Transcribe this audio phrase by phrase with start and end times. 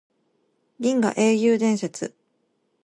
[0.79, 2.13] 銀河英雄伝説